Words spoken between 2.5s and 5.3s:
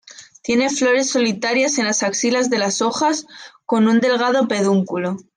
las hojas; con un delgado pedúnculo.